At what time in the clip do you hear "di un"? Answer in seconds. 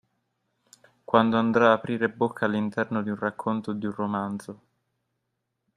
3.03-3.17, 3.75-3.91